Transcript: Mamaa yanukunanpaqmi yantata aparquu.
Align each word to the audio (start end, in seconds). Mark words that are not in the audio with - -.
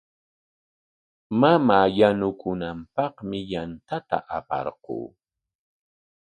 Mamaa 1.39 1.87
yanukunanpaqmi 1.97 3.39
yantata 3.51 4.17
aparquu. 4.37 4.97